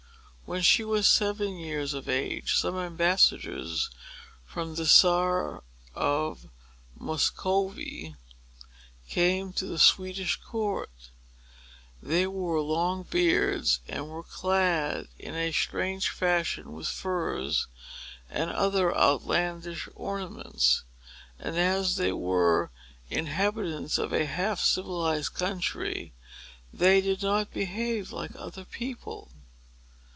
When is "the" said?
4.75-4.83, 9.65-9.79